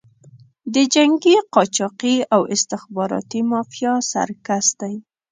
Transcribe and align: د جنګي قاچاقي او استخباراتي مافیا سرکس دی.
د 0.73 0.75
جنګي 0.93 1.35
قاچاقي 1.53 2.15
او 2.35 2.41
استخباراتي 2.55 3.41
مافیا 3.51 3.93
سرکس 4.11 4.67
دی. 4.79 4.95